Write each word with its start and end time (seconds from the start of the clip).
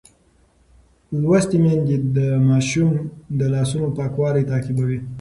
لوستې 1.21 1.57
میندې 1.63 1.97
د 2.15 2.17
ماشوم 2.49 2.91
د 3.39 3.41
لاسونو 3.53 3.87
پاکوالی 3.97 4.43
تعقیبوي. 4.51 4.99